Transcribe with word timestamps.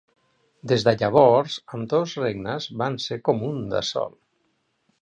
Des 0.71 0.85
de 0.87 0.93
llavors 1.01 1.57
ambdós 1.79 2.17
regnes 2.25 2.69
van 2.85 2.99
ser 3.07 3.21
com 3.31 3.47
un 3.53 3.65
de 3.77 3.85
sol. 3.93 4.15